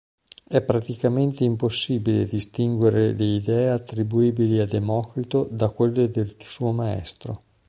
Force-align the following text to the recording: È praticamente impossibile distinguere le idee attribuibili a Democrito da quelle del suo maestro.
È 0.47 0.59
praticamente 0.63 1.43
impossibile 1.43 2.25
distinguere 2.25 3.11
le 3.13 3.23
idee 3.35 3.69
attribuibili 3.69 4.57
a 4.59 4.65
Democrito 4.65 5.47
da 5.51 5.69
quelle 5.69 6.09
del 6.09 6.37
suo 6.39 6.71
maestro. 6.71 7.43